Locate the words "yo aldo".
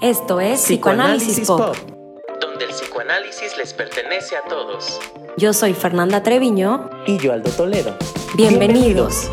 7.18-7.50